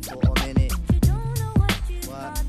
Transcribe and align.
it 0.00 0.06
for 0.06 0.20
a 0.20 0.46
minute. 0.46 0.72
What? 2.06 2.44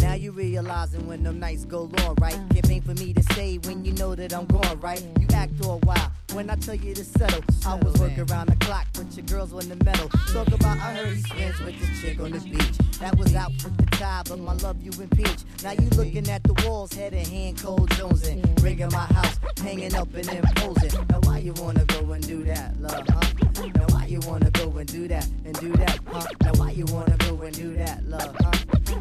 Now 0.00 0.14
you 0.14 0.32
realizing 0.32 1.06
when 1.06 1.22
them 1.22 1.38
nights 1.38 1.64
go 1.64 1.90
long, 1.98 2.14
right? 2.20 2.34
Uh. 2.34 2.54
It 2.56 2.70
ain't 2.70 2.84
for 2.84 2.94
me 2.94 3.12
to 3.12 3.22
say 3.34 3.58
when 3.58 3.84
you 3.84 3.92
know 3.92 4.14
that 4.14 4.32
I'm 4.32 4.46
gone, 4.46 4.80
right? 4.80 5.04
You 5.18 5.26
act 5.32 5.52
all 5.64 5.80
wild 5.84 6.10
when 6.32 6.48
I 6.50 6.56
tell 6.56 6.74
you 6.74 6.94
to 6.94 7.04
settle. 7.04 7.42
I 7.66 7.74
was 7.76 7.94
working 8.00 8.20
around 8.30 8.48
the 8.48 8.56
clock, 8.64 8.86
but 8.94 9.14
your 9.16 9.26
girls 9.26 9.52
on 9.52 9.68
the 9.68 9.82
metal. 9.84 10.08
Talk 10.32 10.48
about 10.48 10.78
I 10.78 10.94
heard 10.94 11.16
he 11.16 11.22
swims 11.22 11.60
with 11.60 11.80
this 11.80 12.00
chick 12.00 12.20
on 12.20 12.32
the 12.32 12.40
beach. 12.40 12.78
That 12.98 13.16
was 13.18 13.34
out 13.34 13.52
with 13.52 13.76
the 13.76 13.86
tide, 13.96 14.28
but 14.28 14.38
my 14.38 14.54
love 14.54 14.82
you 14.82 14.90
impeach. 15.00 15.44
Now 15.62 15.72
you 15.72 15.88
looking 15.90 16.28
at 16.28 16.42
the 16.44 16.54
walls, 16.66 16.92
head 16.92 17.12
and 17.12 17.26
hand, 17.26 17.60
cold 17.60 17.90
jonesing. 17.90 18.62
Rigging 18.62 18.90
my 18.90 19.06
house, 19.06 19.38
hanging 19.62 19.94
up 19.94 20.12
and 20.14 20.28
imposing. 20.28 21.06
Now 21.08 21.20
why 21.24 21.38
you 21.38 21.52
wanna 21.54 21.84
go 21.84 22.12
and 22.12 22.26
do 22.26 22.44
that, 22.44 22.80
love, 22.80 23.04
huh? 23.08 23.66
Now 23.74 23.89
you 24.10 24.18
wanna 24.26 24.50
go 24.50 24.76
and 24.76 24.88
do 24.92 25.06
that 25.06 25.24
and 25.44 25.54
do 25.60 25.70
that, 25.74 26.00
huh? 26.06 26.26
Now 26.42 26.52
why 26.54 26.72
you 26.72 26.84
wanna 26.86 27.16
go 27.18 27.40
and 27.42 27.54
do 27.54 27.76
that, 27.76 28.04
love, 28.04 28.34
huh? 28.40 28.50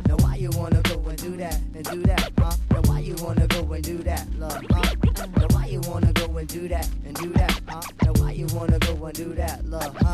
Now 0.07 0.15
why 0.17 0.35
you 0.35 0.51
wanna 0.51 0.81
go 0.83 1.01
and 1.09 1.17
do 1.17 1.35
that 1.37 1.59
and 1.73 1.83
do 1.83 2.03
that, 2.03 2.31
huh? 2.37 2.55
Now 2.69 2.81
why 2.81 2.99
you 2.99 3.15
wanna 3.15 3.47
go 3.47 3.73
and 3.73 3.83
do 3.83 3.97
that, 4.03 4.27
love, 4.37 4.63
huh? 4.69 4.95
Now 5.35 5.47
why 5.49 5.65
you 5.65 5.81
wanna 5.87 6.13
go 6.13 6.37
and 6.37 6.47
do 6.47 6.67
that 6.67 6.87
and 7.05 7.15
do 7.15 7.29
that, 7.33 7.59
huh? 7.67 7.81
Now 8.03 8.13
why 8.21 8.31
you 8.33 8.45
wanna 8.53 8.77
go 8.77 9.05
and 9.05 9.15
do 9.15 9.33
that, 9.33 9.65
love, 9.65 9.95
huh? 9.97 10.13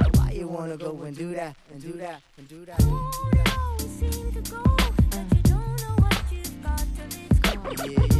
Now 0.00 0.08
why 0.14 0.32
you 0.32 0.48
wanna 0.48 0.76
go 0.76 1.00
and 1.02 1.16
do 1.16 1.32
that 1.34 1.54
and 1.72 1.80
do 1.80 1.92
that 1.92 2.20
and 2.36 2.48
do 2.48 2.64
that? 2.64 2.80
Yeah, 7.86 8.00
yeah. 8.00 8.11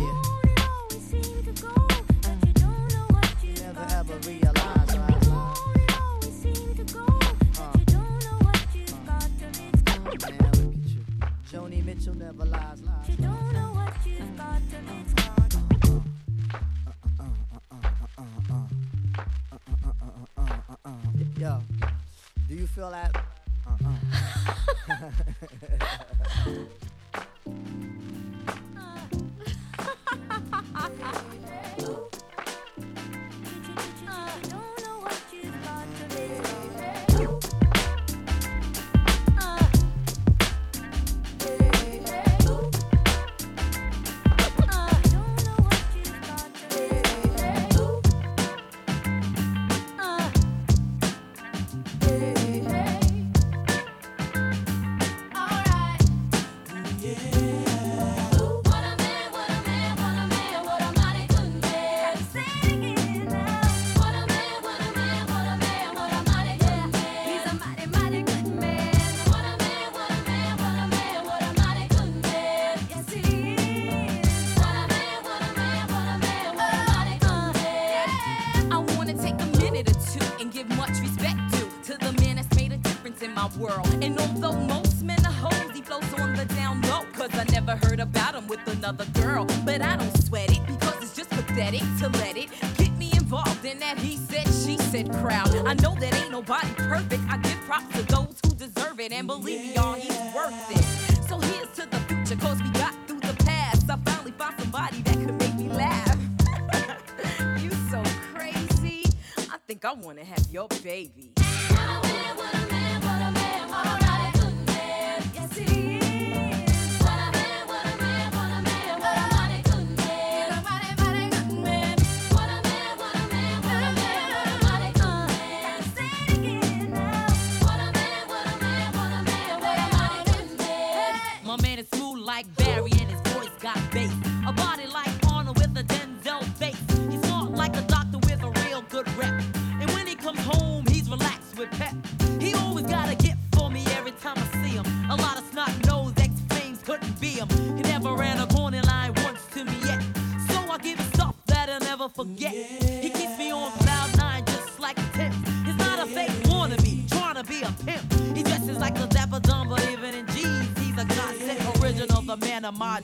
Mitchell 12.02 12.16
never 12.16 12.44
lies, 12.44 12.82
lies. 12.82 13.08
Yo, 21.38 21.60
do 22.48 22.54
you 22.56 22.66
feel 22.66 22.90
that? 22.90 23.16
I 24.88 25.10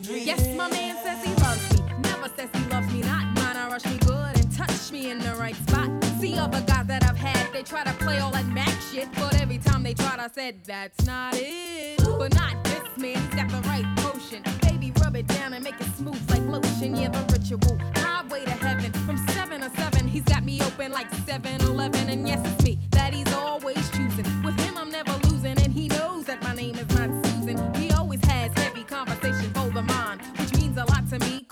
dreams. 0.03 0.27
Yes, 0.27 0.57
my 0.57 0.71
man 0.71 0.97
says 1.03 1.25
he 1.25 1.33
loves 1.43 1.73
me. 1.73 1.85
Never 2.03 2.29
says 2.37 2.49
he 2.53 2.65
loves 2.71 2.93
me 2.93 3.01
not. 3.01 3.25
Mine, 3.35 3.57
I 3.57 3.69
rush 3.71 3.85
me 3.87 3.99
good 3.99 4.37
and 4.39 4.53
touch 4.57 4.93
me 4.93 5.11
in 5.11 5.19
the 5.19 5.35
right 5.35 5.57
spot. 5.57 5.91
See 6.21 6.39
other 6.39 6.61
guys 6.63 6.87
that 6.87 7.05
I've 7.05 7.17
had, 7.17 7.53
they 7.53 7.63
try 7.63 7.85
to 7.85 7.93
play 7.95 8.19
all 8.19 8.31
that 8.33 8.47
Mac 8.47 8.75
shit. 8.93 9.09
But 9.15 9.41
every 9.41 9.59
time 9.59 9.83
they 9.83 9.95
tried, 9.95 10.21
I 10.21 10.29
said, 10.29 10.65
that's 10.65 11.05
not 11.05 11.35
it. 11.37 11.99
But 12.19 12.35
not 12.35 12.63
this 12.65 12.83
man, 12.97 13.17
he's 13.17 13.35
got 13.35 13.49
the 13.49 13.61
right 13.69 13.87
potion. 13.99 14.43
Baby, 14.63 14.93
rub 15.03 15.17
it 15.17 15.27
down 15.27 15.55
and 15.55 15.63
make 15.63 15.81
it 15.81 15.89
smooth 15.97 16.21
like 16.31 16.43
lotion. 16.43 16.97
Yeah, 16.97 17.09
the 17.09 17.25
ritual. 17.33 17.79
Highway 17.97 18.45
to 18.45 18.51
heaven. 18.51 18.93
From 19.07 19.19
7 19.29 19.61
to 19.61 19.71
7, 19.71 20.09
he's 20.09 20.25
got 20.25 20.45
me 20.45 20.61
open 20.63 20.93
like 20.93 21.13
7 21.27 21.61
Eleven. 21.63 22.09
And 22.09 22.27
yes, 22.27 22.41
it's 22.45 22.65
me 22.65 22.79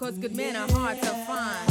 cause 0.07 0.19
good 0.19 0.37
men 0.37 0.55
are 0.55 0.71
hard 0.71 1.01
to 1.01 1.07
find. 1.27 1.66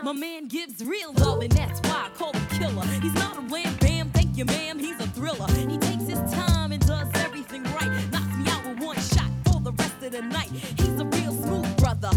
My 0.00 0.12
man 0.12 0.48
gives 0.48 0.84
real 0.84 1.12
love, 1.12 1.42
and 1.42 1.52
that's 1.52 1.80
why 1.88 2.06
I 2.06 2.10
call 2.16 2.32
him 2.32 2.46
killer. 2.46 2.84
He's 3.00 3.14
not 3.14 3.36
a 3.38 3.42
wham 3.42 3.76
bam, 3.76 4.10
thank 4.10 4.36
you, 4.36 4.44
ma'am. 4.44 4.78
He's 4.78 4.98
a 4.98 5.06
thriller. 5.08 5.46
He 5.68 5.78
takes 5.78 6.08
his 6.08 6.18
time 6.32 6.72
and 6.72 6.84
does 6.84 7.08
everything 7.14 7.62
right. 7.64 7.90
Knocks 8.10 8.36
me 8.36 8.50
out 8.50 8.64
with 8.66 8.80
one 8.80 8.96
shot 8.96 9.30
for 9.44 9.60
the 9.60 9.72
rest 9.72 10.02
of 10.02 10.12
the 10.12 10.22
night. 10.22 10.50
He's 10.50 10.98
a 11.00 11.04
real 11.04 11.32
smooth 11.32 11.76
brother, 11.76 12.10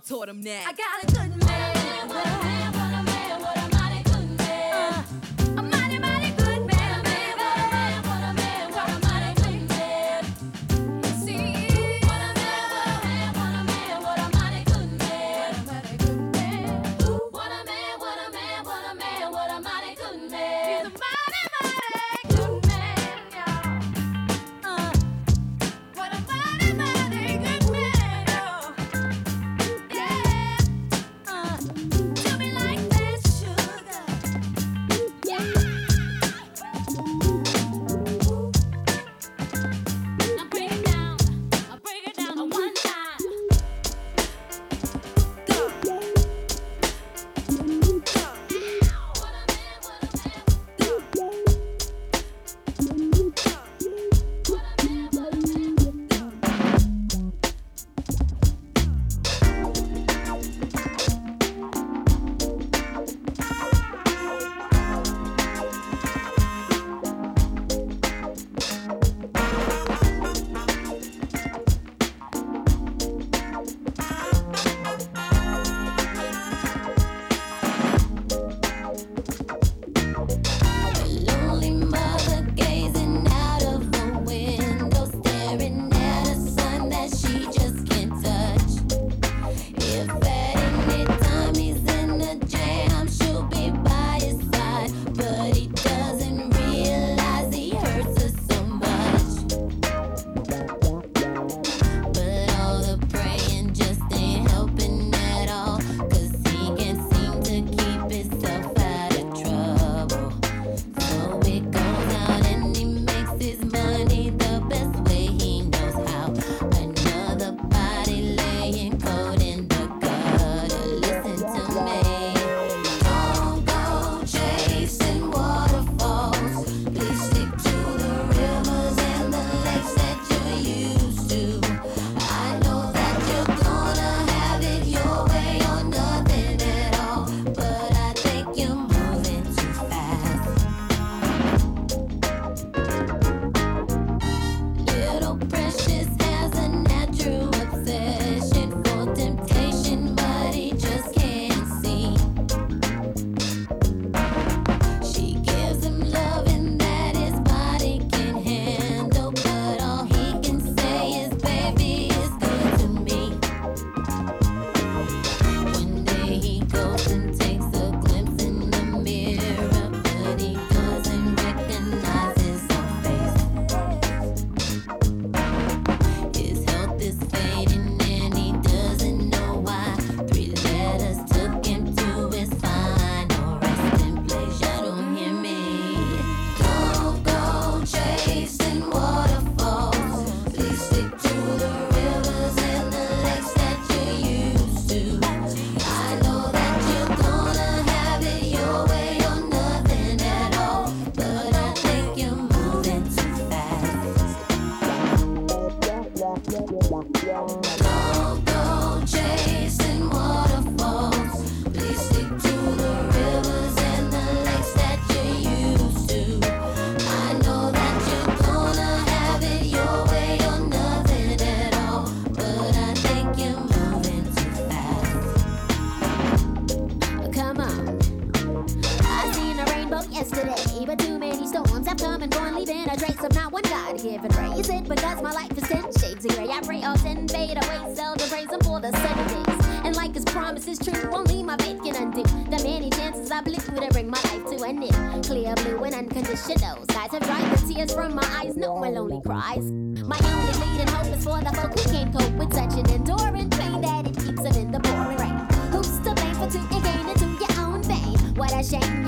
taught 0.00 0.28
him 0.28 0.42
that. 0.42 0.66
I 0.66 0.72
got 0.72 1.04
a 1.04 1.06
good 1.06 1.46
man. 1.46 2.49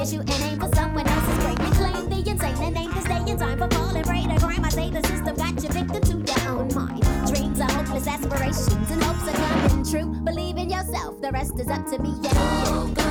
issue 0.02 0.18
and 0.18 0.30
aim 0.30 0.58
for 0.58 0.74
someone 0.74 1.06
else's 1.06 1.38
brain. 1.44 1.56
You 1.60 1.72
claim 1.74 2.08
the 2.08 2.30
insane 2.30 2.62
and 2.62 2.76
aim 2.76 2.92
to 2.92 3.00
stay 3.02 3.30
in 3.30 3.38
time 3.38 3.58
for 3.58 3.68
falling 3.70 4.02
prey 4.02 4.22
to 4.22 4.36
crime. 4.40 4.64
I 4.64 4.68
say 4.68 4.90
the 4.90 5.02
system 5.06 5.36
got 5.36 5.62
you 5.62 5.68
victim 5.68 6.24
to 6.24 6.32
your 6.32 6.48
own 6.50 6.74
mind. 6.74 7.02
Dreams 7.28 7.60
are 7.60 7.70
hopeless 7.70 8.08
aspirations 8.08 8.90
and 8.90 9.02
hopes 9.02 9.28
are 9.28 9.36
coming 9.36 9.84
true. 9.84 10.20
Believe 10.24 10.56
in 10.56 10.70
yourself, 10.70 11.20
the 11.20 11.30
rest 11.30 11.58
is 11.60 11.68
up 11.68 11.86
to 11.86 11.98
me. 11.98 12.14
Yeah. 12.20 13.01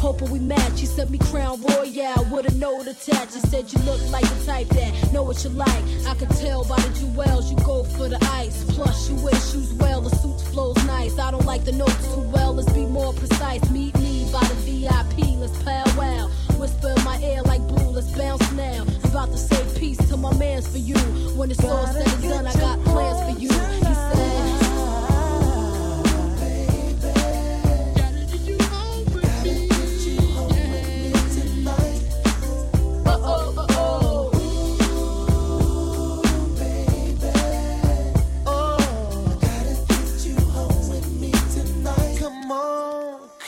Hope 0.00 0.22
we 0.30 0.38
match. 0.38 0.78
She 0.78 0.86
sent 0.86 1.10
me 1.10 1.18
Crown 1.18 1.60
Royal 1.60 2.24
with 2.32 2.50
a 2.50 2.54
note 2.56 2.86
attached. 2.86 3.34
She 3.34 3.40
said 3.40 3.70
you 3.70 3.78
look 3.80 4.00
like 4.10 4.24
the 4.24 4.46
type 4.46 4.66
that 4.68 5.12
know 5.12 5.22
what 5.22 5.44
you 5.44 5.50
like. 5.50 5.84
I 6.06 6.14
could 6.14 6.30
tell 6.30 6.64
by 6.64 6.80
the 6.80 6.88
jewels 6.98 7.50
you 7.50 7.58
go 7.58 7.84
for 7.84 8.08
the 8.08 8.18
ice. 8.32 8.64
Plus 8.72 9.10
you 9.10 9.16
wear 9.16 9.34
shoes 9.34 9.74
well, 9.74 10.00
the 10.00 10.08
suit 10.16 10.40
flows 10.52 10.82
nice. 10.86 11.18
I 11.18 11.30
don't 11.30 11.44
like 11.44 11.66
the 11.66 11.72
notes 11.72 12.14
too 12.14 12.22
well. 12.32 12.54
Let's 12.54 12.72
be 12.72 12.86
more 12.86 13.12
precise. 13.12 13.68
Meet 13.70 13.94
me 13.98 14.26
by 14.32 14.40
the 14.40 14.54
VIP. 14.64 15.36
Let's 15.36 15.62
powwow. 15.62 16.28
Whisper 16.58 16.94
in 16.96 17.04
my 17.04 17.18
ear 17.20 17.42
like 17.42 17.60
blue. 17.68 17.90
Let's 17.90 18.10
bounce 18.16 18.50
now. 18.52 18.86
I'm 19.04 19.10
about 19.10 19.32
to 19.32 19.36
say 19.36 19.62
peace 19.78 19.98
to 20.08 20.16
my 20.16 20.34
man's 20.38 20.66
for 20.66 20.78
you. 20.78 20.96
When 21.36 21.50
it's 21.50 21.62
all 21.62 21.86
said 21.88 22.08
and 22.08 22.22
done, 22.22 22.46
I 22.46 22.54
got 22.54 22.82
plans 22.86 23.20
for 23.34 23.38
you. 23.38 23.49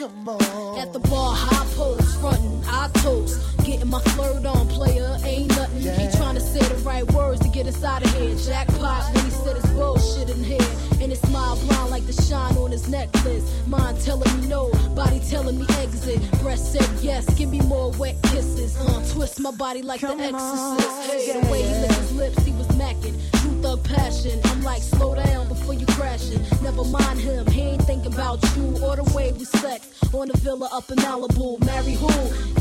Come 0.03 0.29
on. 0.29 0.79
At 0.79 0.93
the 0.93 0.99
bar, 0.99 1.35
high 1.35 1.67
post, 1.75 2.21
frontin', 2.21 2.65
I 2.67 2.89
toast. 2.95 3.41
Getting 3.65 3.89
my 3.89 4.01
flirt 4.01 4.45
on, 4.45 4.67
player, 4.69 5.17
ain't 5.25 5.49
nothing. 5.51 5.83
He 5.83 6.17
trying 6.17 6.35
to 6.35 6.41
say 6.41 6.61
the 6.61 6.75
right 6.83 7.09
words 7.13 7.41
to 7.41 7.49
get 7.49 7.67
us 7.67 7.85
out 7.85 8.05
of 8.05 8.13
here. 8.15 8.35
Jackpot 8.35 9.15
when 9.15 9.25
he 9.25 9.31
said 9.31 9.57
his 9.57 9.71
bullshit 9.71 10.31
in 10.31 10.43
here. 10.43 10.71
And 11.01 11.11
his 11.11 11.21
smile 11.21 11.57
blind 11.57 11.91
like 11.91 12.07
the 12.07 12.13
shine 12.13 12.57
on 12.57 12.73
his 12.73 12.89
necklace. 12.89 13.45
Mind 13.67 14.01
telling 14.01 14.29
me 14.41 14.49
no, 14.49 14.71
body 14.95 15.21
telling 15.21 15.59
me 15.59 15.67
exit. 15.79 16.21
Breast 16.41 16.73
said 16.73 16.89
yes, 17.01 17.25
give 17.35 17.51
me 17.51 17.61
more 17.61 17.93
wet 17.93 18.17
kisses. 18.25 18.77
Uh, 18.81 19.05
twist 19.13 19.39
my 19.39 19.53
body 19.53 19.83
like 19.83 20.01
the 20.01 20.15
exorcist. 20.15 21.11
Hey, 21.11 21.41
the 21.41 21.47
way 21.51 21.63
he 21.63 21.75
licked 21.81 21.95
his 21.95 22.13
lips, 22.13 22.45
he 22.45 22.53
was 22.53 22.67
macking. 22.69 23.15
Thug 23.63 23.85
passion. 23.85 24.41
I'm 24.45 24.63
like, 24.63 24.83
slow 24.83 25.15
down 25.15 25.47
before 25.47 25.75
you 25.75 25.87
crashing. 25.87 26.43
Never 26.63 26.85
mind 26.85 27.21
him, 27.21 27.47
he 27.47 27.61
ain't 27.61 27.83
thinking 27.83 28.13
about 28.13 28.43
you 28.57 28.77
or 28.83 28.97
the 28.97 29.05
way 29.15 29.33
we 29.33 29.45
sex 29.45 29.89
on 30.13 30.29
the 30.29 30.37
villa 30.39 30.69
up 30.73 30.91
in 30.91 30.97
Malibu. 30.97 31.65
Marry 31.65 31.93
who? 31.95 32.09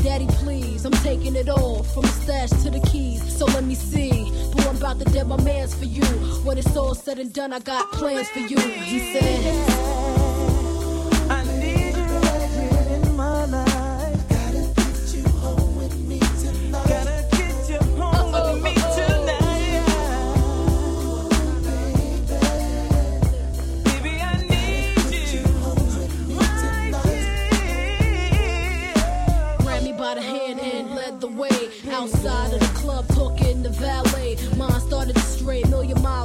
Daddy, 0.02 0.26
please. 0.28 0.84
I'm 0.84 0.92
taking 0.92 1.34
it 1.34 1.48
all 1.48 1.82
from 1.82 2.02
the 2.02 2.08
stash 2.08 2.50
to 2.62 2.70
the 2.70 2.80
keys. 2.80 3.20
So 3.36 3.46
let 3.46 3.64
me 3.64 3.74
see. 3.74 4.30
Boy, 4.52 4.62
I'm 4.68 4.76
about 4.76 5.00
to 5.00 5.04
dead 5.06 5.26
my 5.26 5.42
mans 5.42 5.74
for 5.74 5.86
you. 5.86 6.04
When 6.44 6.56
it's 6.56 6.76
all 6.76 6.94
said 6.94 7.18
and 7.18 7.32
done, 7.32 7.52
I 7.52 7.58
got 7.58 7.90
plans 7.92 8.28
for 8.28 8.38
you. 8.40 8.58
He 8.58 9.12
said. 9.12 9.91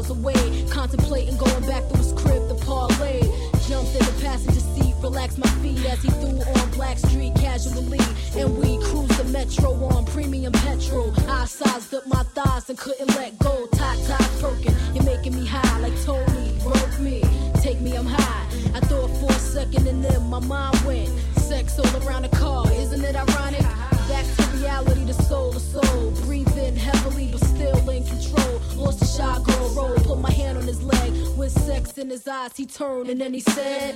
Miles 0.07 0.19
away, 0.19 0.65
contemplating 0.69 1.37
going 1.37 1.65
back 1.65 1.87
to 1.89 1.97
his 1.97 2.13
crib 2.13 2.47
to 2.47 2.55
parlay. 2.65 3.21
Jumped 3.67 3.93
in 3.93 4.05
the 4.05 4.19
passenger 4.21 4.59
seat, 4.59 4.95
relaxed 5.01 5.37
my 5.37 5.49
feet 5.61 5.83
as 5.85 6.01
he 6.01 6.09
threw 6.09 6.39
on 6.39 6.71
Blackstreet 6.71 7.35
casually, 7.35 7.99
and 8.37 8.57
we 8.57 8.77
cruised 8.85 9.17
the 9.17 9.25
metro 9.25 9.73
on 9.85 10.05
premium 10.05 10.53
petrol. 10.53 11.13
I 11.29 11.45
sized 11.45 11.93
up 11.93 12.07
my 12.07 12.23
thighs 12.35 12.69
and 12.69 12.77
couldn't 12.77 13.09
let 13.15 13.37
go. 13.39 13.67
Tot 13.73 13.97
tot 14.07 14.29
perking, 14.39 14.75
you're 14.93 15.03
making 15.03 15.35
me 15.35 15.45
high 15.45 15.79
like 15.79 15.99
Tony. 16.03 16.57
Broke 16.63 16.99
me, 16.99 17.23
take 17.61 17.81
me, 17.81 17.95
I'm 17.95 18.05
high. 18.05 18.45
I 18.73 18.79
thought 18.81 19.09
for 19.19 19.31
a 19.31 19.39
second 19.39 19.87
and 19.87 20.03
then 20.03 20.29
my 20.29 20.39
mind 20.39 20.79
went. 20.85 21.09
Sex 21.37 21.79
all 21.79 22.07
around 22.07 22.23
the 22.23 22.29
car, 22.29 22.65
isn't 22.71 23.03
it 23.03 23.15
ironic? 23.15 23.61
Back 24.07 24.25
to 24.37 24.57
reality, 24.57 25.03
the 25.03 25.13
soul 25.13 25.51
to 25.51 25.59
soul. 25.59 26.11
Breathing 26.25 26.75
heavily, 26.75 27.29
but 27.31 27.41
still 27.43 27.89
in 27.89 28.05
control. 28.05 28.61
Lost 28.77 28.99
the 28.99 29.05
shot, 29.05 29.43
girl 29.43 29.69
roll. 29.75 29.95
Put 29.95 30.19
my 30.19 30.31
hand 30.31 30.57
on 30.57 30.63
his 30.63 30.81
leg. 30.83 31.11
With 31.37 31.51
sex 31.51 31.97
in 31.97 32.09
his 32.09 32.27
eyes, 32.27 32.51
he 32.55 32.65
turned 32.65 33.09
and 33.09 33.19
then 33.19 33.33
he 33.33 33.39
said, 33.39 33.95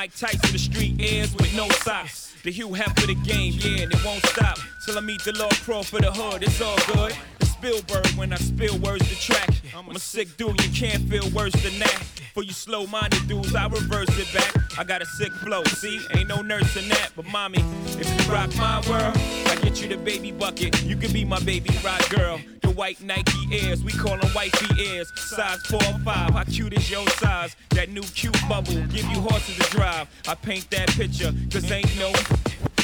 Mike 0.00 0.16
Tyson, 0.16 0.52
the 0.52 0.58
street 0.58 0.94
ends 0.98 1.34
with 1.34 1.54
no 1.54 1.68
socks. 1.84 2.34
The 2.42 2.50
Hugh 2.50 2.72
Hemp 2.72 2.98
for 2.98 3.06
the 3.06 3.14
game, 3.16 3.52
yeah, 3.58 3.82
and 3.82 3.92
it 3.92 4.02
won't 4.02 4.24
stop. 4.24 4.56
Till 4.86 4.96
I 4.96 5.02
meet 5.02 5.22
the 5.24 5.32
Lord 5.38 5.52
Crawford 5.56 5.88
for 5.88 6.00
the 6.00 6.10
hood, 6.10 6.42
it's 6.42 6.58
all 6.62 6.78
good. 6.94 7.14
It's 7.38 7.50
Spielberg 7.50 8.06
when 8.16 8.32
I 8.32 8.36
spill 8.36 8.78
words 8.78 9.06
to 9.06 9.20
track. 9.20 9.50
I'm 9.76 9.90
a 9.90 9.98
sick 9.98 10.34
dude, 10.38 10.58
you 10.64 10.70
can't 10.70 11.06
feel 11.10 11.28
worse 11.32 11.52
than 11.52 11.78
that. 11.80 12.02
For 12.32 12.42
you 12.42 12.52
slow 12.52 12.86
minded 12.86 13.28
dudes, 13.28 13.54
I 13.54 13.66
reverse 13.66 14.08
it 14.18 14.32
back. 14.32 14.78
I 14.78 14.84
got 14.84 15.02
a 15.02 15.04
sick 15.04 15.32
flow, 15.32 15.62
see? 15.64 16.00
Ain't 16.16 16.28
no 16.28 16.40
nurse 16.40 16.74
in 16.82 16.88
that. 16.88 17.10
But 17.14 17.26
mommy, 17.26 17.62
if 17.98 18.08
you 18.08 18.32
rock 18.32 18.56
my 18.56 18.80
world, 18.88 19.14
I 19.48 19.58
get 19.62 19.82
you 19.82 19.88
the 19.88 19.98
baby 19.98 20.32
bucket. 20.32 20.82
You 20.82 20.96
can 20.96 21.12
be 21.12 21.26
my 21.26 21.40
baby 21.40 21.76
rock 21.84 22.08
girl 22.08 22.40
the 22.70 22.76
white 22.76 23.00
Nike 23.02 23.48
Airs, 23.52 23.82
We 23.82 23.92
call 23.92 24.16
them 24.16 24.30
white 24.30 24.54
ears. 24.78 25.12
Size 25.16 25.60
4 25.66 25.76
or 25.76 25.98
5. 25.98 26.04
How 26.30 26.44
cute 26.44 26.72
is 26.74 26.90
your 26.90 27.06
size? 27.10 27.56
That 27.70 27.88
new 27.88 28.02
cute 28.02 28.36
bubble. 28.48 28.74
Give 28.88 29.06
you 29.06 29.20
horses 29.20 29.56
to 29.56 29.70
drive. 29.70 30.08
I 30.28 30.34
paint 30.34 30.70
that 30.70 30.88
picture. 30.90 31.32
Cause 31.50 31.70
ain't 31.70 31.98
no. 31.98 32.12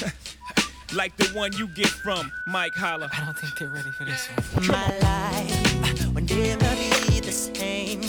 like 0.96 1.16
the 1.16 1.28
one 1.34 1.52
you 1.56 1.68
get 1.68 1.88
from 1.88 2.32
Mike 2.46 2.74
Holler. 2.74 3.08
I 3.12 3.24
don't 3.24 3.38
think 3.38 3.58
they're 3.58 3.68
ready 3.68 3.90
for 3.90 4.04
this 4.04 4.26
one. 4.26 4.66
My 4.68 4.98
life 4.98 6.14
will 6.14 6.22
never 6.22 6.76
be 7.08 7.20
the 7.20 7.32
same. 7.32 8.02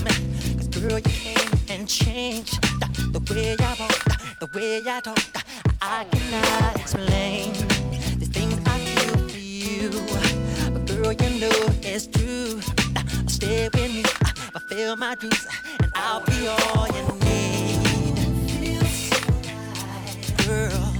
Cause 0.57 0.67
girl, 0.67 0.97
you 0.97 1.01
came 1.01 1.59
and 1.69 1.87
changed 1.87 2.61
the, 2.79 3.19
the 3.19 3.33
way 3.33 3.55
I 3.59 3.75
walk, 3.79 4.39
the 4.39 4.47
way 4.57 4.81
I 4.87 4.99
talk. 5.01 5.19
I 5.81 6.05
cannot 6.05 6.79
explain 6.79 7.53
the 8.19 8.25
things 8.25 8.56
know 11.39 11.51
it's 11.83 12.07
true. 12.07 12.59
Stay 13.27 13.69
with 13.73 13.93
me, 13.93 14.03
fulfill 14.51 14.95
my 14.95 15.15
dreams, 15.15 15.47
and 15.81 15.91
I'll 15.95 16.23
be 16.25 16.47
all 16.47 16.87
you 16.87 17.03
need. 17.25 17.77
Girl, 20.45 20.93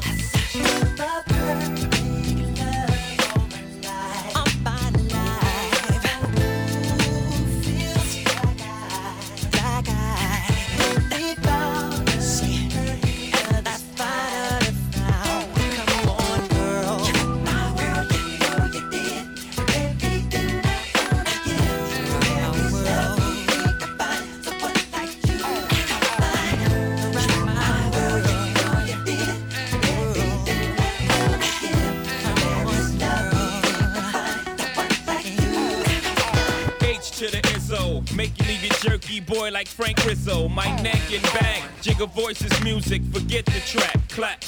so, 40.28 40.50
my 40.50 40.70
neck 40.82 41.02
and 41.14 41.24
back. 41.24 41.64
Jigga 41.82 42.10
voices, 42.14 42.52
music, 42.62 43.02
forget 43.14 43.46
the 43.46 43.62
track. 43.62 43.96
Clap, 44.10 44.44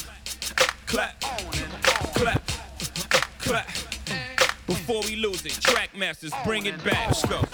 clap, 0.86 1.18
clap, 2.14 2.50
clap. 3.38 3.66
Before 4.66 5.00
we 5.04 5.16
lose 5.16 5.46
it, 5.46 5.52
Trackmasters, 5.52 6.34
bring 6.44 6.66
it 6.66 6.84
back. 6.84 7.06
Let's 7.06 7.24
go. 7.24 7.49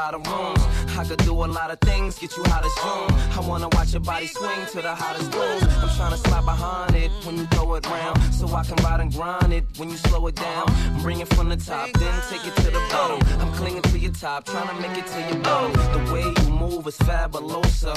lot 0.00 0.14
of. 0.14 0.20
I 0.98 1.04
could 1.04 1.22
do 1.24 1.32
a 1.32 1.48
lot 1.58 1.70
of 1.70 1.78
things, 1.80 2.18
get 2.18 2.34
you 2.36 2.42
hot 2.46 2.64
as 2.64 2.74
June. 2.82 3.10
I 3.38 3.40
wanna 3.48 3.68
watch 3.76 3.92
your 3.92 4.00
body 4.00 4.26
swing 4.26 4.60
to 4.72 4.80
the 4.80 4.94
hottest 4.94 5.30
blues. 5.30 5.62
I'm 5.82 5.90
trying 5.96 6.12
to 6.16 6.20
slide 6.24 6.44
behind 6.44 6.94
it 6.94 7.10
when 7.24 7.36
you 7.36 7.46
throw 7.52 7.74
it 7.74 7.86
round, 7.86 8.16
so 8.34 8.46
I 8.60 8.62
can 8.64 8.76
ride 8.84 9.00
and 9.00 9.12
grind 9.12 9.52
it 9.52 9.64
when 9.76 9.90
you 9.90 9.96
slow 9.96 10.26
it 10.28 10.36
down. 10.36 10.66
Bring 11.02 11.20
it 11.20 11.28
from 11.34 11.48
the 11.48 11.56
top, 11.56 11.92
then 12.00 12.14
take 12.30 12.44
it 12.46 12.54
to 12.64 12.70
the 12.76 12.82
bottom 12.90 13.18
top, 14.20 14.44
trying 14.44 14.68
to 14.68 14.74
make 14.86 14.98
it 14.98 15.06
to 15.06 15.20
your 15.28 15.42
bottom. 15.42 15.72
The 15.72 16.12
way 16.12 16.24
you 16.42 16.52
move 16.52 16.86
is 16.86 16.98
fabulosa. 16.98 17.96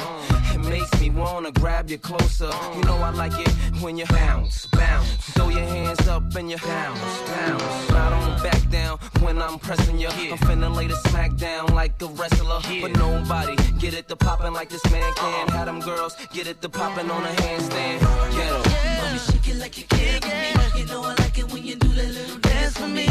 It 0.56 0.64
makes 0.70 0.90
me 1.02 1.10
wanna 1.10 1.52
grab 1.52 1.90
you 1.90 1.98
closer. 1.98 2.50
You 2.76 2.84
know 2.86 2.96
I 2.96 3.10
like 3.10 3.38
it 3.38 3.54
when 3.82 3.98
you 3.98 4.06
bounce, 4.06 4.68
bounce. 4.68 5.10
Throw 5.34 5.50
your 5.50 5.68
hands 5.76 6.08
up 6.08 6.24
and 6.36 6.50
you 6.50 6.58
bounce, 6.58 7.18
bounce. 7.30 7.92
I 7.92 8.10
don't 8.14 8.42
back 8.42 8.62
down 8.70 9.00
when 9.20 9.42
I'm 9.42 9.60
pressing 9.60 10.00
you. 10.00 10.08
I'm 10.08 10.38
finna 10.48 10.74
lay 10.74 10.88
the 10.88 10.96
smack 11.10 11.36
down 11.36 11.76
like 11.76 12.02
a 12.02 12.08
wrestler. 12.08 12.62
But 12.82 12.94
nobody 12.98 13.56
get 13.78 13.94
it 13.94 14.08
to 14.08 14.16
poppin' 14.16 14.54
like 14.54 14.70
this 14.70 14.86
man 14.92 15.14
can. 15.16 15.50
Had 15.50 15.68
them 15.68 15.82
girls 15.82 16.16
get 16.32 16.48
it 16.48 16.62
to 16.62 16.70
poppin' 16.70 17.12
on 17.12 17.24
a 17.24 17.34
handstand. 17.44 18.00
Get 18.38 18.52
'em. 18.56 18.64
Mommy, 19.00 19.20
shake 19.20 19.48
it 19.50 19.58
like 19.58 19.78
you 19.78 19.86
care 19.96 20.22
for 20.22 20.30
me. 20.30 20.80
You 20.80 20.86
know 20.86 21.04
I 21.04 21.16
like 21.24 21.38
it 21.38 21.52
when 21.52 21.64
you 21.66 21.76
do 21.76 21.90
that 22.00 22.10
little 22.18 22.38
dance 22.38 22.78
for 22.78 22.88
me. 22.88 23.08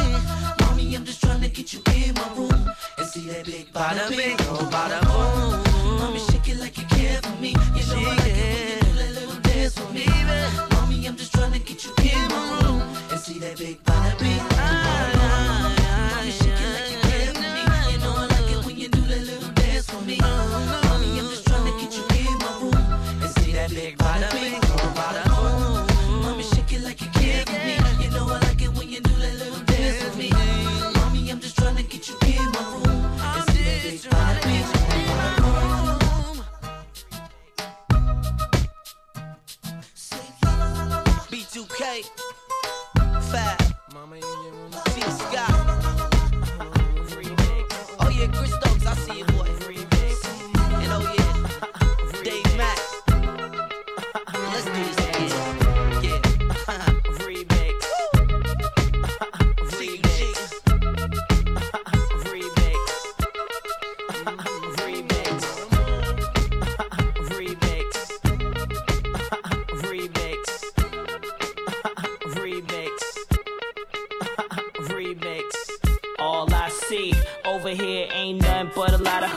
Mommy, 0.61 0.95
I'm 0.97 1.05
just 1.05 1.21
trying 1.21 1.43
to 1.43 1.49
get 1.49 1.75
you 1.75 1.81
in 1.95 2.15
my 2.15 2.29
room 2.37 2.63
see 3.13 3.29
that 3.29 3.45
big 3.45 3.71
bada 3.75 4.09
bing, 4.09 4.37
oh 4.49 4.69
bada 4.73 4.99
boom. 5.05 5.99
Mommy, 5.99 6.19
shake 6.19 6.49
it 6.49 6.59
like 6.59 6.79
you 6.79 6.85
care 6.87 7.21
for 7.21 7.37
me. 7.43 7.51
You 7.77 7.85
know 7.89 8.09
I 8.09 8.17
like 8.17 8.27
it 8.27 8.37
when 8.39 8.69
you 8.73 8.81
do 8.81 8.93
that 9.01 9.11
little 9.21 9.41
dance 9.43 9.79
for 9.79 9.93
me. 9.93 10.07
Mommy, 10.73 11.07
I'm 11.07 11.17
just 11.17 11.35
trying 11.35 11.53
to 11.53 11.59
get 11.59 11.85
you 11.85 11.93
in 12.11 12.29
my 12.31 12.61
room 12.63 12.81
and 13.11 13.21
see 13.21 13.39
that 13.41 13.59
big 13.59 13.85
bada 13.85 14.19
bing, 14.19 14.41
oh 14.41 14.55
bada 14.55 15.59
boom. 15.59 15.62
okay. 41.83 42.32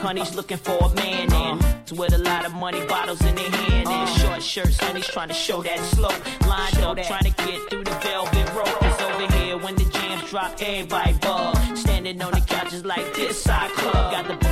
Honeys 0.06 0.36
looking 0.36 0.56
for 0.56 0.78
a 0.78 0.94
man 0.94 1.32
in. 1.32 1.96
With 1.96 2.12
a 2.14 2.18
lot 2.18 2.46
of 2.46 2.54
money 2.54 2.84
bottles 2.86 3.20
in 3.24 3.34
their 3.34 3.50
hand 3.50 3.88
and 3.88 4.08
short 4.20 4.40
shirts, 4.40 4.78
honeys 4.78 5.08
trying 5.08 5.28
to 5.28 5.34
show 5.34 5.62
that 5.62 5.80
slow. 5.80 6.14
Lined 6.48 6.78
up, 6.78 6.96
trying 7.08 7.24
to 7.24 7.34
get 7.44 7.58
through 7.68 7.82
the 7.82 7.96
velvet 8.06 8.54
rope. 8.54 8.78
Cause 8.78 9.00
over 9.02 9.32
here, 9.38 9.56
when 9.58 9.74
the 9.74 9.84
jams 9.84 10.30
drop, 10.30 10.52
everybody 10.60 11.12
bug. 11.14 11.56
Standing 11.76 12.22
on 12.22 12.30
the 12.30 12.40
couches 12.40 12.84
like 12.84 13.14
this 13.14 13.42
side 13.42 13.70
club. 13.72 14.12
Got 14.12 14.28
the 14.28 14.45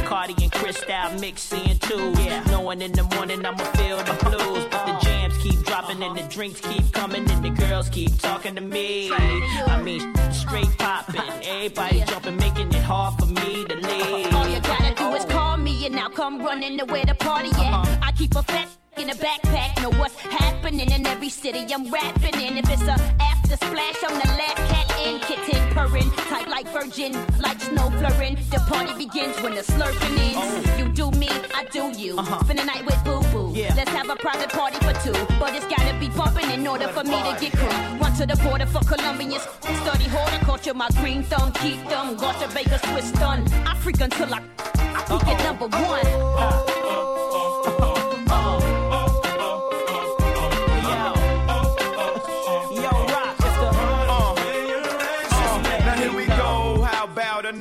Bacardi 0.74 1.12
and 1.12 1.20
Cristal 1.20 1.20
mixing 1.20 1.78
too. 1.78 2.22
Yeah, 2.22 2.42
knowing 2.50 2.82
in 2.82 2.92
the 2.92 3.02
morning 3.14 3.44
I'ma 3.44 3.64
feel 3.76 3.98
the 3.98 4.12
blues. 4.24 4.66
But 4.70 4.86
the 4.86 4.98
jams 5.04 5.36
keep 5.38 5.64
dropping 5.64 6.02
and 6.02 6.16
the 6.16 6.22
drinks 6.22 6.60
keep 6.60 6.92
coming 6.92 7.28
and 7.30 7.44
the 7.44 7.50
girls 7.50 7.88
keep 7.88 8.18
talking 8.18 8.54
to 8.54 8.60
me. 8.60 9.12
I 9.12 9.80
mean, 9.82 10.14
straight 10.32 10.76
popping. 10.78 11.20
Everybody 11.42 12.04
jumping, 12.06 12.36
making 12.36 12.68
it 12.68 12.82
hard 12.82 13.18
for 13.18 13.26
me 13.26 13.64
to 13.64 13.76
leave. 13.76 14.34
All 14.34 14.48
you 14.48 14.60
gotta 14.60 14.94
do 14.94 15.14
is 15.14 15.24
call 15.26 15.56
me 15.56 15.86
and 15.86 15.94
now 15.94 16.08
come 16.08 16.42
running 16.42 16.78
to 16.78 16.84
where 16.86 17.04
the 17.04 17.14
party 17.14 17.50
at. 17.50 17.72
Uh-huh. 17.72 17.98
I 18.02 18.12
keep 18.12 18.34
a 18.36 18.42
fat 18.42 18.68
in 18.96 19.10
a 19.10 19.14
backpack, 19.14 19.82
know 19.82 19.90
what's 19.98 20.18
happening 20.20 20.90
in 20.90 21.06
every 21.06 21.28
city 21.28 21.66
I'm 21.72 21.90
rapping 21.90 22.40
in. 22.40 22.58
If 22.58 22.70
it's 22.70 22.82
a 22.82 22.96
after 23.20 23.56
splash, 23.56 23.96
I'm 24.06 24.14
the 24.14 24.28
last 24.28 24.56
cat 24.56 24.83
kitten 25.20 25.60
purring, 25.72 26.10
tight 26.28 26.48
like 26.48 26.66
virgin, 26.68 27.12
like 27.40 27.60
snow 27.60 27.90
flurring. 27.90 28.36
The 28.50 28.58
party 28.68 28.94
begins 28.94 29.40
when 29.42 29.54
the 29.54 29.62
slurping 29.62 30.18
ends. 30.18 30.78
You 30.78 30.88
do 30.88 31.10
me, 31.18 31.28
I 31.54 31.64
do 31.70 31.92
you. 31.98 32.12
Spend 32.44 32.58
the 32.58 32.64
night 32.64 32.84
with 32.86 33.02
boo 33.04 33.20
boo. 33.32 33.52
Yeah. 33.54 33.74
Let's 33.76 33.90
have 33.90 34.08
a 34.08 34.16
private 34.16 34.50
party 34.50 34.76
for 34.86 34.94
two, 35.04 35.12
but 35.38 35.54
it's 35.54 35.66
gotta 35.66 35.98
be 36.00 36.08
bumping 36.08 36.50
in 36.50 36.66
order 36.66 36.88
for 36.88 37.04
me 37.04 37.18
to 37.28 37.36
get 37.40 37.52
cool. 37.52 37.98
Run 37.98 38.12
to 38.16 38.26
the 38.26 38.36
border 38.42 38.66
for 38.66 38.80
Colombians, 38.80 39.42
study 39.82 40.04
horticulture, 40.04 40.74
my 40.74 40.88
green 41.00 41.22
thumb, 41.24 41.52
keep 41.52 41.78
them. 41.88 42.16
Gosha 42.16 42.52
Baker, 42.54 42.78
Swiss 42.78 43.12
done. 43.12 43.44
I 43.66 43.76
freak 43.76 44.00
until 44.00 44.32
I, 44.32 44.42
I 44.66 45.04
peak 45.08 45.28
at 45.28 45.44
number 45.44 45.68
one. 45.68 46.83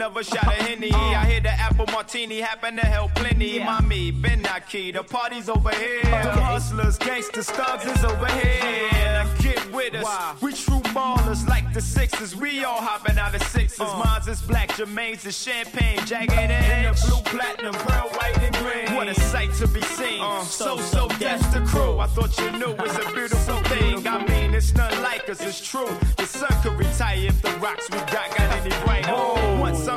About 0.05 0.11
another 0.11 0.23
shot 0.23 0.47
of 0.47 0.67
Henny? 0.67 0.91
I 0.91 0.97
uh-uh. 0.97 1.25
hear 1.25 1.39
the 1.41 1.51
apple 1.51 1.85
martini 1.87 2.39
happen 2.39 2.75
to 2.75 2.85
help 2.85 3.13
plenty. 3.15 3.59
Mommy, 3.59 4.11
Ben 4.11 4.41
Naki, 4.41 4.91
the 4.91 5.03
party's 5.03 5.49
over 5.49 5.71
here. 5.71 6.01
The 6.03 6.41
hustlers, 6.41 6.97
gangsters, 6.97 7.49
thugs 7.49 7.85
is 7.85 8.03
over 8.03 8.27
here. 8.27 9.25
Get 9.39 9.71
with 9.71 9.95
us. 9.95 10.41
We 10.41 10.53
true 10.53 10.79
ballers 10.93 11.47
like 11.47 11.73
the 11.73 11.81
Sixers. 11.81 12.35
We 12.35 12.63
all 12.63 12.81
hopping 12.81 13.17
out 13.17 13.35
of 13.35 13.43
Sixers. 13.43 13.79
Uh. 13.79 14.03
Mine's 14.03 14.27
is 14.27 14.41
black, 14.41 14.69
Jermaine's 14.69 15.25
is 15.25 15.37
champagne, 15.37 15.99
jagged 16.05 16.31
uh. 16.31 16.35
edge. 16.35 17.01
the 17.01 17.07
blue, 17.07 17.21
platinum, 17.23 17.73
pearl, 17.73 18.09
white, 18.09 18.37
and 18.39 18.55
green. 18.55 18.95
What 18.95 19.07
a 19.07 19.15
sight 19.15 19.53
to 19.55 19.67
be 19.67 19.81
seen. 19.81 20.21
Uh. 20.21 20.43
so, 20.43 20.77
so, 20.77 21.07
that's 21.19 21.45
the 21.53 21.61
crew. 21.61 21.99
I 21.99 22.07
thought 22.07 22.37
you 22.39 22.51
knew 22.51 22.75
it's 22.79 22.97
a 22.97 23.11
beautiful 23.13 23.57
thing. 23.63 24.07
I 24.07 24.25
mean, 24.27 24.53
it's 24.53 24.73
none 24.75 25.01
like 25.01 25.29
us, 25.29 25.41
it's 25.41 25.65
true. 25.65 25.89
The 26.17 26.25
sun 26.25 26.51
could 26.61 26.77
retire 26.77 27.27
if 27.27 27.41
the 27.41 27.51
rocks 27.59 27.89
we 27.89 27.97
got 27.97 28.29
got 28.37 28.41
any 28.41 28.69
brighter. 28.85 29.11
Oh. 29.11 29.43
Once 29.59 29.87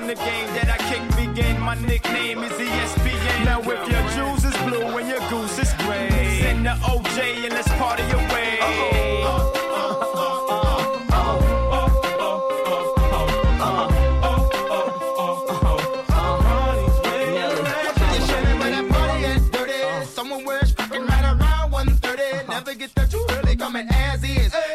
The 0.00 0.16
game 0.16 0.48
that 0.54 0.68
I 0.68 0.76
kick 0.90 1.02
begin. 1.14 1.60
My 1.60 1.76
nickname 1.86 2.42
is 2.42 2.50
ESPN. 2.50 3.44
Now 3.44 3.60
if 3.60 3.66
your 3.66 4.02
juice 4.16 4.44
is 4.44 4.56
blue 4.66 4.98
and 4.98 5.08
your 5.08 5.20
goose 5.30 5.56
is 5.56 5.72
gray, 5.84 6.40
send 6.40 6.66
the 6.66 6.70
OJ 6.70 7.44
and 7.44 7.52
let's 7.54 7.68
party 7.78 8.02
away. 8.02 8.58
Someone 20.06 20.44
wears 20.44 20.72
fucking 20.72 21.06
right 21.06 21.24
around 21.24 21.70
130. 21.70 22.48
Never 22.48 22.74
get 22.74 22.92
there 22.96 23.06
too 23.06 23.24
early, 23.30 23.54
coming 23.54 23.86
as 23.90 24.24
is. 24.24 24.52
Do 24.52 24.69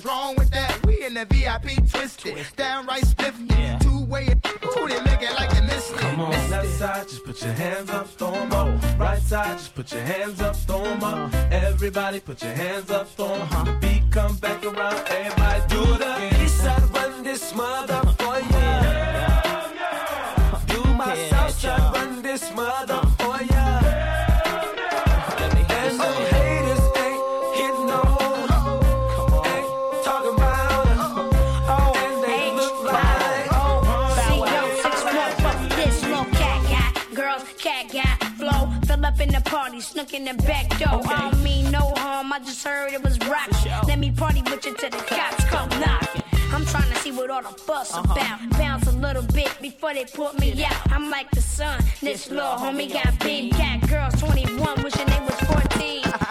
What's 0.00 0.08
wrong 0.08 0.34
with 0.36 0.50
that? 0.52 0.86
We 0.86 1.04
in 1.04 1.12
the 1.12 1.26
VIP 1.26 1.86
twisted, 1.86 2.46
downright 2.56 3.04
spiffy, 3.04 3.46
two 3.80 4.02
way. 4.06 4.34
Who 4.62 4.88
they 4.88 4.98
make 5.02 5.20
it 5.20 5.34
like 5.34 5.50
they 5.50 5.60
missed 5.60 5.92
it? 5.92 5.98
Come 5.98 6.20
on, 6.20 6.30
left 6.50 6.68
side, 6.70 7.06
just 7.06 7.22
put 7.22 7.42
your 7.42 7.52
hands 7.52 7.90
up, 7.90 8.08
throw 8.08 8.28
up. 8.28 8.98
Right 8.98 9.20
side, 9.20 9.58
just 9.58 9.74
put 9.74 9.92
your 9.92 10.00
hands 10.00 10.40
up, 10.40 10.56
throw 10.56 10.84
up. 10.84 11.34
Everybody 11.52 12.20
put 12.20 12.42
your 12.42 12.54
hands 12.54 12.90
up, 12.90 13.10
throw 13.10 13.26
up. 13.26 13.66
The 13.66 13.72
beat 13.82 14.10
come 14.10 14.36
back 14.36 14.64
around, 14.64 15.06
everybody 15.06 15.62
do 15.68 15.84
the 15.98 16.44
east 16.44 16.62
side, 16.62 16.82
run 16.94 17.22
this 17.22 17.54
mother 17.54 18.00
for 18.16 18.38
ya. 18.38 19.42
Do 20.66 20.94
my 20.94 21.14
south 21.28 21.60
side, 21.60 21.94
run 21.94 22.22
this 22.22 22.50
mother 22.54 23.09
snuck 40.00 40.14
in 40.14 40.24
the 40.24 40.42
back 40.44 40.68
door. 40.78 41.00
I 41.06 41.30
don't 41.30 41.42
mean 41.42 41.70
no 41.70 41.92
harm, 41.96 42.32
I 42.32 42.38
just 42.38 42.64
heard 42.64 42.92
it 42.92 43.02
was 43.02 43.18
rock. 43.20 43.48
Let 43.86 43.98
me 43.98 44.10
party 44.10 44.42
with 44.42 44.64
you 44.64 44.74
till 44.76 44.90
the 44.90 44.96
cops 44.96 45.44
come 45.44 45.68
knock. 45.80 46.08
I'm 46.52 46.64
trying 46.66 46.90
to 46.90 46.96
see 46.96 47.12
what 47.12 47.30
all 47.30 47.42
the 47.42 47.48
fuss 47.48 47.94
uh-huh. 47.94 48.12
about. 48.12 48.50
Bounce 48.58 48.86
a 48.86 48.92
little 48.92 49.22
bit 49.22 49.54
before 49.60 49.94
they 49.94 50.04
put 50.04 50.38
me 50.38 50.64
out. 50.64 50.92
I'm 50.92 51.10
like 51.10 51.30
the 51.30 51.42
sun. 51.42 51.82
This 52.00 52.30
little 52.30 52.56
homie 52.56 52.92
got 52.92 53.18
big 53.20 53.52
cat 53.52 53.88
girls 53.88 54.14
21, 54.20 54.82
wishing 54.82 55.06
they 55.06 55.20
was 55.20 55.40
14. 55.40 56.02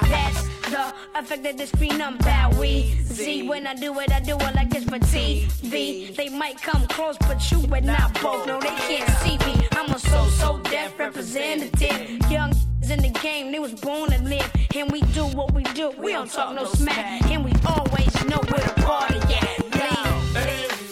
That's 1.14 1.30
the 1.30 1.36
effect 1.36 1.48
of 1.48 1.58
the 1.58 1.68
screen 1.68 2.02
I'm 2.02 2.18
bad. 2.18 2.58
We 2.58 2.96
see 3.04 3.48
when 3.48 3.68
I 3.68 3.76
do 3.76 3.98
it, 4.00 4.12
I 4.12 4.20
do 4.20 4.36
it 4.36 4.56
like 4.56 4.74
it's 4.74 4.86
for 4.86 5.00
TV. 5.00 6.16
They 6.16 6.30
might 6.30 6.62
come 6.62 6.86
close, 6.88 7.18
but 7.20 7.52
you 7.52 7.60
would 7.60 7.84
not 7.84 8.14
both. 8.22 8.48
No, 8.48 8.60
they 8.60 8.68
can't 8.70 9.10
see 9.20 9.38
me. 9.46 9.68
I'm 9.74 9.92
a 9.92 10.00
so 10.00 10.26
so 10.30 10.60
deaf 10.60 10.98
representative. 10.98 12.32
Young 12.32 12.52
is 12.82 12.90
in 12.90 13.02
the 13.02 13.10
game, 13.22 13.52
they 13.52 13.60
was 13.60 13.74
born 13.74 14.12
to 14.12 14.22
live. 14.24 14.52
And 14.76 14.92
we 14.92 15.02
do 15.02 15.26
what 15.26 15.54
we 15.54 15.64
do. 15.64 15.92
We 15.98 16.14
don't 16.14 16.32
talk 16.32 16.56
no 16.56 16.66
smack. 16.66 17.24
And 17.30 17.44
we 17.44 17.52
always 17.66 18.14
know 18.26 18.42
where 18.50 18.62
the 18.62 18.74
party 18.82 19.18
at. 19.34 19.60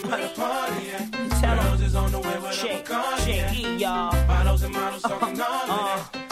Where 0.07 0.21
the 0.21 0.33
party 0.35 0.89
at? 0.91 1.17
Girls 1.41 1.81
is 1.81 1.95
on 1.95 2.11
the 2.11 2.19
way 2.19 2.35
with 2.39 2.63
a 2.63 2.83
Bacardi 2.83 3.81
at. 3.81 4.27
Bottles 4.27 4.63
and 4.63 4.73
models 4.73 5.01
talking 5.03 5.41
all 5.41 5.71
of 5.71 6.11
that. 6.13 6.26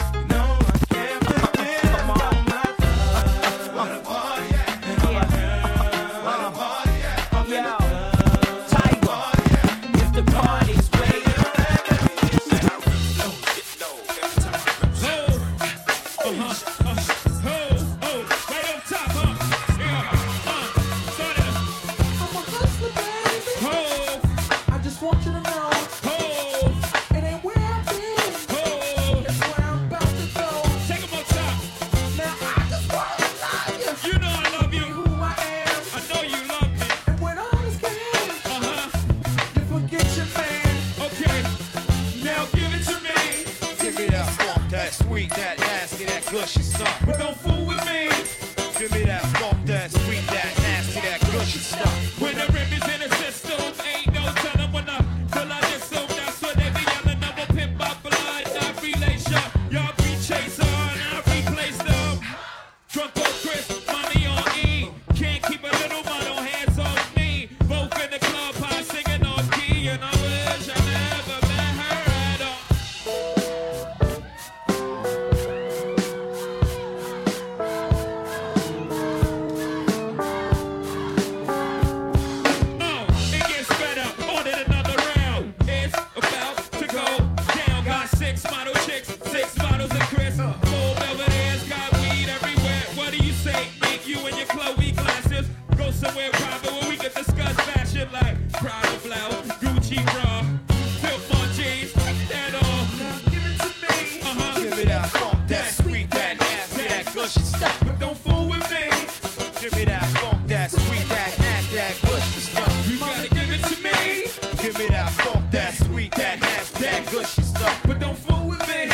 Gushy 117.36 117.48
stuff. 117.48 117.82
But 117.86 117.98
don't 117.98 118.18
fool 118.18 118.48
with 118.48 118.60
me. 118.68 118.88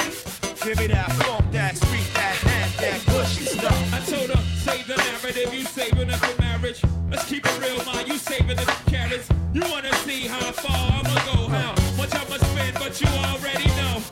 Give 0.64 0.78
me 0.78 0.86
that 0.88 1.12
funk, 1.12 1.50
that 1.52 1.76
sweet, 1.76 2.08
that 2.14 2.38
nasty, 2.44 2.84
that 2.84 3.06
gushy 3.06 3.44
stuff. 3.44 3.94
I 3.94 4.00
told 4.00 4.30
her, 4.30 4.42
save 4.58 4.86
the 4.86 4.96
narrative, 4.96 5.54
you 5.54 5.64
saving 5.64 6.08
it 6.08 6.16
for 6.16 6.40
marriage. 6.40 6.82
Let's 7.10 7.24
keep 7.28 7.44
it 7.44 7.60
real, 7.60 7.84
man, 7.84 8.06
you 8.06 8.18
saving 8.18 8.58
it 8.58 8.60
for 8.60 8.90
carrots. 8.90 9.28
You 9.52 9.62
wanna 9.62 9.92
see 10.06 10.26
how 10.26 10.52
far 10.52 11.00
I'ma 11.00 11.14
go, 11.26 11.48
how 11.48 11.74
much 11.96 12.14
I'ma 12.14 12.36
spend, 12.36 12.74
but 12.74 13.00
you 13.00 13.08
already 13.08 13.68
know. 13.80 14.02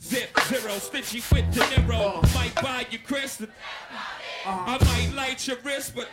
Zip, 0.00 0.30
zero, 0.44 0.74
stitchy 0.78 1.20
with 1.32 1.52
De 1.52 1.60
Niro. 1.60 2.22
Uh. 2.22 2.38
Might 2.38 2.54
buy 2.62 2.86
you 2.90 2.98
Chris. 2.98 3.42
I 4.46 4.78
might 4.80 5.12
light 5.16 5.46
your 5.48 5.58
wrist, 5.64 5.94
but 5.96 6.08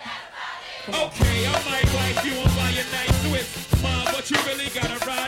okay, 0.89 1.45
I 1.45 1.53
might 1.69 1.89
like 1.93 2.25
you 2.25 2.33
and 2.33 2.55
buy 2.57 2.69
a 2.69 2.85
nice 2.91 3.29
Swiss. 3.29 3.81
Mom, 3.83 4.05
but 4.05 4.29
you 4.31 4.37
really 4.47 4.69
gotta 4.73 5.05
ride 5.05 5.22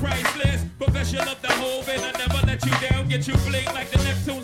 priceless. 0.00 0.64
Professional 0.78 1.28
of 1.28 1.40
the 1.42 1.52
whole 1.52 1.82
and 1.88 2.02
I 2.02 2.12
never 2.18 2.46
let 2.46 2.64
you 2.64 2.72
down. 2.88 3.08
Get 3.08 3.26
you 3.26 3.34
bling 3.48 3.66
like 3.66 3.90
the 3.90 4.02
Neptune 4.04 4.41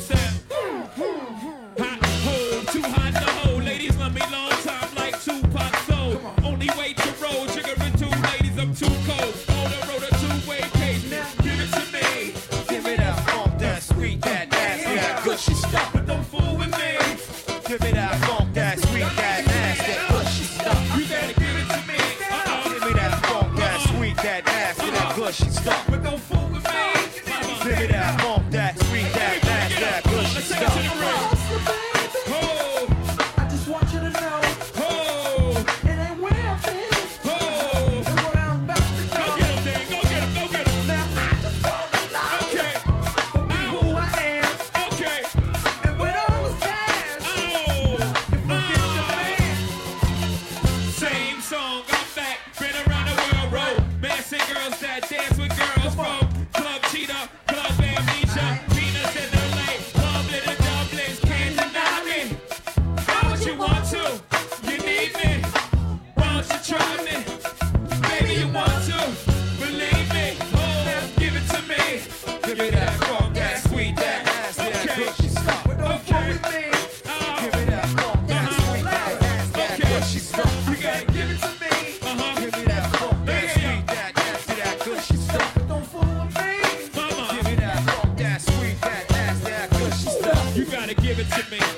give 91.18 91.32
it 91.32 91.42
to 91.42 91.50
me. 91.50 91.77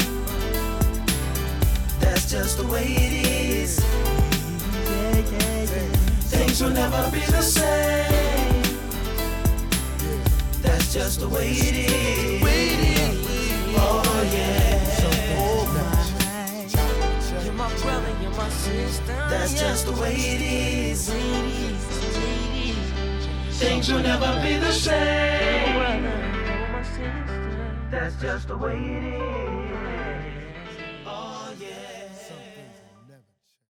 That's 2.01 2.29
just 2.29 2.57
the 2.57 2.65
way 2.65 2.83
it 2.83 3.13
is. 3.27 3.79
Things 6.31 6.61
will 6.61 6.71
never 6.71 7.09
be 7.11 7.19
the 7.19 7.41
same. 7.41 8.63
That's 10.61 10.93
just 10.93 11.19
the 11.19 11.29
way 11.29 11.49
it 11.51 11.75
is. 11.75 12.41
Oh 13.77 14.03
yeah. 14.33 14.79
Oh, 15.37 15.65
you're 17.43 17.53
my 17.53 17.73
brother, 17.81 18.13
you're 18.21 18.31
my 18.31 18.49
sister. 18.49 19.13
That's 19.29 19.53
just 19.59 19.85
the 19.85 19.93
way 19.93 20.15
it 20.15 20.41
is. 20.41 21.09
Things 23.59 23.91
will 23.91 24.01
never 24.01 24.41
be 24.41 24.57
the 24.57 24.71
same. 24.71 26.03
That's 27.91 28.15
just 28.21 28.47
the 28.47 28.57
way 28.57 28.77
it 28.77 29.03
is. 29.03 29.60